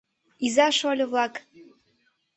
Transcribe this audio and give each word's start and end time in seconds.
Иза-шольо-влак! 0.45 1.33